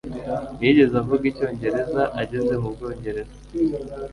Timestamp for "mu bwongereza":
2.61-3.35